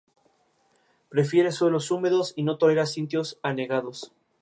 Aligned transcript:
Prefiere 1.09 1.51
suelos 1.51 1.91
húmedos 1.91 2.33
y 2.35 2.41
no 2.41 2.57
tolera 2.57 2.87
sitios 2.87 3.37
anegados. 3.43 4.11